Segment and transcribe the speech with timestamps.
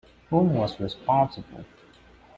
[0.31, 1.63] Whom was responsible?